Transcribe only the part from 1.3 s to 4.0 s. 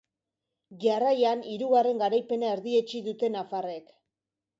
hirugarren garaipena erdietsi dute nafarrek.